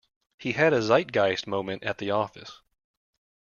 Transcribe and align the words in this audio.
He 0.39 0.53
had 0.53 0.73
a 0.73 0.81
zeitgeist 0.81 1.45
moment 1.45 1.83
at 1.83 1.99
the 1.99 2.09
office. 2.09 2.63